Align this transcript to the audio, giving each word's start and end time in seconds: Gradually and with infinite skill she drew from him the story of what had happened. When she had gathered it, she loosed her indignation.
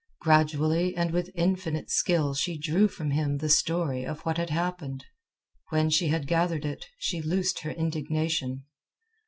Gradually 0.19 0.95
and 0.95 1.11
with 1.11 1.29
infinite 1.35 1.91
skill 1.91 2.33
she 2.33 2.57
drew 2.57 2.87
from 2.87 3.11
him 3.11 3.37
the 3.37 3.49
story 3.49 4.03
of 4.03 4.21
what 4.21 4.37
had 4.37 4.49
happened. 4.49 5.05
When 5.69 5.91
she 5.91 6.07
had 6.07 6.25
gathered 6.25 6.65
it, 6.65 6.87
she 6.97 7.21
loosed 7.21 7.59
her 7.59 7.69
indignation. 7.69 8.65